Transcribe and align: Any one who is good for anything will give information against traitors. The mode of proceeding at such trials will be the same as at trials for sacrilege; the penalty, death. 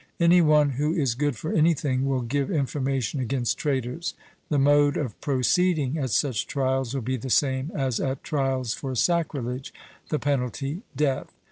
Any 0.19 0.41
one 0.41 0.71
who 0.71 0.95
is 0.95 1.13
good 1.13 1.35
for 1.35 1.53
anything 1.53 2.07
will 2.07 2.21
give 2.21 2.49
information 2.49 3.19
against 3.19 3.59
traitors. 3.59 4.15
The 4.49 4.57
mode 4.57 4.97
of 4.97 5.21
proceeding 5.21 5.95
at 5.99 6.09
such 6.09 6.47
trials 6.47 6.95
will 6.95 7.03
be 7.03 7.17
the 7.17 7.29
same 7.29 7.69
as 7.75 7.99
at 7.99 8.23
trials 8.23 8.73
for 8.73 8.95
sacrilege; 8.95 9.71
the 10.09 10.17
penalty, 10.17 10.81
death. 10.97 11.31